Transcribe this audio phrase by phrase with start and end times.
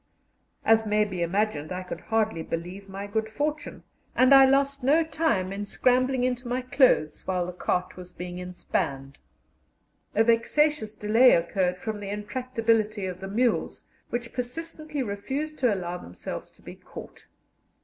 [0.65, 3.83] As may be imagined, I could hardly believe my good fortune,
[4.15, 8.39] and I lost no time in scrambling into my clothes while the cart was being
[8.39, 9.19] inspanned.
[10.15, 15.99] A vexatious delay occurred from the intractability of the mules, which persistently refused to allow
[15.99, 17.27] themselves to be caught.